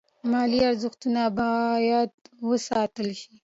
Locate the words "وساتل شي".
2.49-3.33